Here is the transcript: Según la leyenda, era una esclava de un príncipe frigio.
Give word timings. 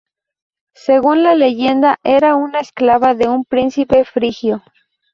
Según 0.73 1.21
la 1.21 1.35
leyenda, 1.35 1.99
era 2.03 2.33
una 2.33 2.59
esclava 2.59 3.13
de 3.13 3.27
un 3.29 3.45
príncipe 3.45 4.03
frigio. 4.03 4.63